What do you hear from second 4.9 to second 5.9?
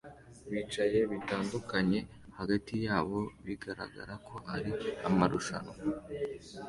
amarushanwa